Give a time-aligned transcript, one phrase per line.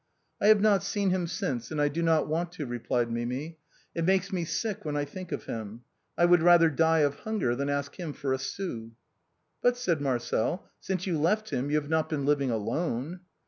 [0.41, 3.59] "I have not seen him since and I do not want to," replied Mimi;"
[3.93, 5.81] it makes me sick when I think of him;
[6.17, 8.93] I would rather die of hunger than ask him for a sou.""
[9.61, 13.19] But," said Marcel," since you left him you have not been living alone."